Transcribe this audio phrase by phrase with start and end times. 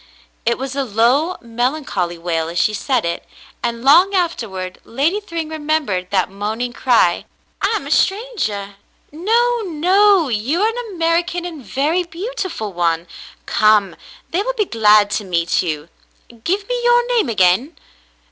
[0.47, 3.23] It was a low melancholy wail as she said it,
[3.61, 7.25] and long afterward Lady Thryng remembered that moaning cry,
[7.61, 8.77] "I am a strangah.'*
[9.11, 10.27] "No, no.
[10.29, 13.05] You are an American and a very beautiful one.
[13.45, 13.95] Come,
[14.31, 15.87] they will be glad to meet you.
[16.43, 17.75] Give me your name again."